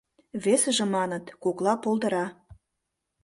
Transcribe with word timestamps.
Весыже 0.43 0.85
маныт: 0.95 1.25
кокла 1.43 1.73
полдыра. 1.83 2.25